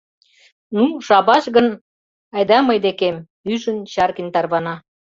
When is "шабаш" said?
1.07-1.43